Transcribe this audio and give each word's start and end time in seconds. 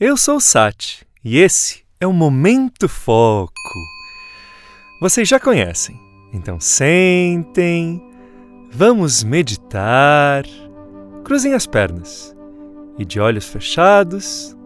Eu 0.00 0.16
sou 0.16 0.36
o 0.36 0.40
Sati 0.40 1.04
e 1.24 1.38
esse 1.38 1.82
é 1.98 2.06
o 2.06 2.12
Momento 2.12 2.88
Foco. 2.88 3.52
Vocês 5.00 5.26
já 5.26 5.40
conhecem, 5.40 6.00
então 6.32 6.60
sentem, 6.60 8.00
vamos 8.70 9.24
meditar, 9.24 10.44
cruzem 11.24 11.52
as 11.52 11.66
pernas 11.66 12.32
e 12.96 13.04
de 13.04 13.18
olhos 13.18 13.48
fechados, 13.48 14.56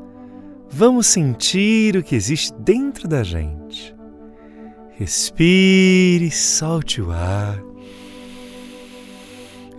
vamos 0.68 1.06
sentir 1.06 1.96
o 1.96 2.02
que 2.02 2.14
existe 2.14 2.52
dentro 2.58 3.08
da 3.08 3.22
gente. 3.22 3.96
Respire, 4.98 6.30
solte 6.30 7.00
o 7.00 7.10
ar. 7.10 7.58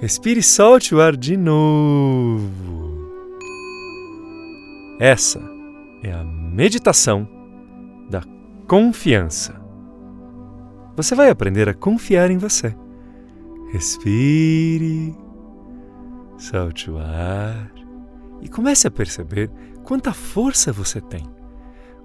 Respire 0.01 0.39
e 0.39 0.43
solte 0.43 0.95
o 0.95 0.99
ar 0.99 1.15
de 1.15 1.37
novo. 1.37 2.92
Essa 5.03 5.41
é 6.01 6.13
a 6.13 6.23
meditação 6.23 7.27
da 8.09 8.21
confiança. 8.69 9.53
Você 10.95 11.13
vai 11.13 11.29
aprender 11.29 11.67
a 11.67 11.73
confiar 11.73 12.31
em 12.31 12.37
você. 12.37 12.73
Respire, 13.73 15.13
solte 16.37 16.89
o 16.89 16.97
ar 16.97 17.69
e 18.41 18.47
comece 18.47 18.87
a 18.87 18.91
perceber 18.91 19.51
quanta 19.83 20.13
força 20.13 20.71
você 20.71 21.01
tem. 21.01 21.25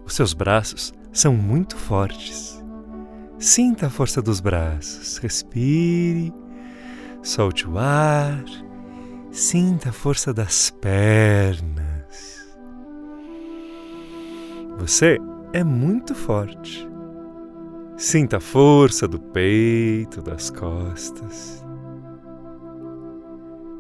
Os 0.05 0.15
seus 0.15 0.35
braços 0.35 0.93
são 1.13 1.37
muito 1.37 1.77
fortes. 1.77 2.61
Sinta 3.39 3.87
a 3.87 3.91
força 3.91 4.21
dos 4.21 4.41
braços. 4.41 5.19
Respire, 5.19 6.35
solte 7.23 7.65
o 7.65 7.79
ar, 7.79 8.43
sinta 9.31 9.91
a 9.91 9.93
força 9.93 10.35
das 10.35 10.71
pernas. 10.71 11.88
Você 14.79 15.19
é 15.53 15.65
muito 15.65 16.15
forte. 16.15 16.89
Sinta 17.97 18.37
a 18.37 18.41
força 18.41 19.09
do 19.09 19.19
peito, 19.19 20.23
das 20.23 20.51
costas. 20.51 21.67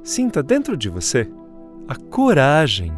Sinta 0.02 0.42
dentro 0.42 0.76
de 0.76 0.88
você 0.88 1.30
a 1.86 1.94
coragem. 1.94 2.92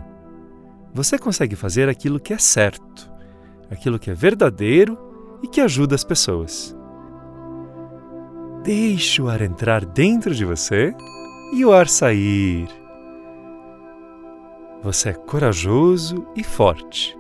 Você 0.95 1.19
consegue 1.19 1.55
fazer 1.55 1.91
aquilo 1.91 2.19
que 2.19 2.33
é 2.33 2.39
certo, 2.39 3.13
aquilo 3.71 3.99
que 3.99 4.11
é 4.11 4.15
verdadeiro 4.15 4.97
e 5.43 5.47
que 5.47 5.61
ajuda 5.61 5.95
as 5.95 6.03
pessoas. 6.03 6.75
Deixe 8.65 9.21
o 9.21 9.29
ar 9.29 9.43
entrar 9.43 9.85
dentro 9.85 10.35
de 10.35 10.47
você 10.47 10.95
e 11.53 11.67
o 11.67 11.73
ar 11.73 11.87
sair. 11.87 12.67
Você 14.83 15.11
é 15.11 15.13
corajoso 15.13 16.27
e 16.35 16.43
forte. 16.43 17.20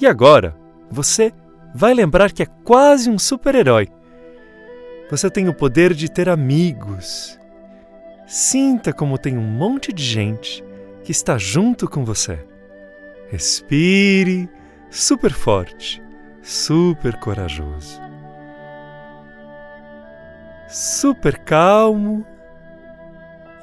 E 0.00 0.06
agora, 0.06 0.54
você 0.90 1.32
vai 1.74 1.92
lembrar 1.92 2.32
que 2.32 2.42
é 2.42 2.46
quase 2.46 3.10
um 3.10 3.18
super-herói. 3.18 3.88
Você 5.10 5.30
tem 5.30 5.48
o 5.48 5.54
poder 5.54 5.94
de 5.94 6.10
ter 6.10 6.28
amigos. 6.28 7.38
Sinta 8.26 8.92
como 8.92 9.16
tem 9.16 9.38
um 9.38 9.42
monte 9.42 9.92
de 9.92 10.04
gente 10.04 10.62
que 11.02 11.12
está 11.12 11.38
junto 11.38 11.88
com 11.88 12.04
você. 12.04 12.38
Respire 13.30 14.48
super 14.90 15.32
forte, 15.32 16.02
super 16.42 17.18
corajoso. 17.20 18.00
Super 20.68 21.38
calmo 21.38 22.26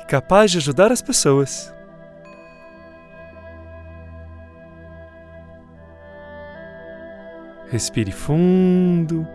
e 0.02 0.06
capaz 0.06 0.50
de 0.50 0.58
ajudar 0.58 0.91
as 0.91 1.02
pessoas. 1.02 1.74
Respire 7.67 8.11
fundo, 8.11 9.27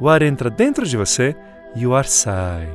o 0.00 0.08
ar 0.08 0.22
entra 0.22 0.50
dentro 0.50 0.84
de 0.86 0.96
você 0.96 1.36
e 1.74 1.86
o 1.86 1.94
ar 1.94 2.04
sai. 2.04 2.68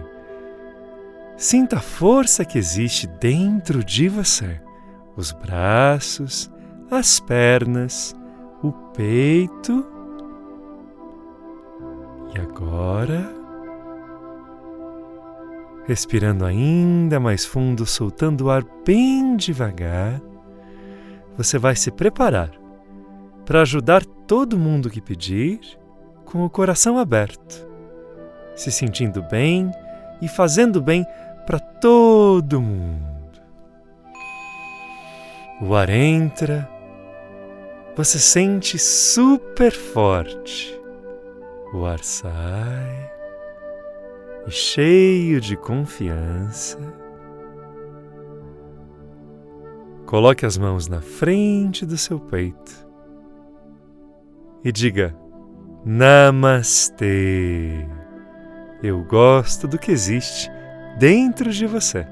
Sinta 1.35 1.78
a 1.78 1.81
força 1.81 2.46
que 2.46 2.58
existe 2.58 3.08
dentro 3.08 3.84
de 3.84 4.08
você, 4.08 4.62
os 5.16 5.31
braços, 5.31 6.52
as 6.90 7.19
pernas, 7.19 8.16
o 8.63 8.72
peito. 8.72 9.85
E 12.35 12.40
agora, 12.40 13.34
respirando 15.88 16.46
ainda 16.46 17.19
mais 17.19 17.46
fundo, 17.46 17.85
soltando 17.85 18.46
o 18.46 18.50
ar 18.52 18.64
bem 18.85 19.35
devagar, 19.35 20.22
você 21.35 21.58
vai 21.58 21.75
se 21.75 21.91
preparar 21.91 22.52
para 23.46 23.62
ajudar 23.62 24.06
todo 24.31 24.58
mundo 24.58 24.90
que 24.90 25.02
pedir 25.02 25.59
com 26.24 26.46
o 26.46 26.50
coração 26.50 26.97
aberto, 26.97 27.68
se 28.56 28.72
sentindo 28.72 29.22
bem 29.22 29.69
e 30.22 30.30
fazendo 30.30 30.81
bem 30.81 31.06
para 31.46 31.59
todo 31.59 32.62
mundo. 32.62 33.41
O 35.62 35.75
ar 35.75 35.90
entra, 35.90 36.66
você 37.94 38.18
sente 38.18 38.80
super 38.80 39.74
forte. 39.74 40.80
O 41.74 41.86
ar 41.86 42.00
sai 42.02 43.12
e 44.47 44.52
cheio 44.52 45.41
de 45.41 45.58
confiança. 45.58 46.80
Coloque 50.06 50.46
as 50.46 50.58
mãos 50.58 50.88
na 50.88 51.02
frente 51.02 51.86
do 51.86 51.97
seu 51.97 52.18
peito 52.18 52.91
e 54.63 54.72
diga 54.72 55.16
Namastê. 55.85 57.85
Eu 58.83 59.03
gosto 59.03 59.67
do 59.67 59.77
que 59.77 59.91
existe 59.91 60.49
dentro 60.97 61.51
de 61.51 61.66
você. 61.66 62.05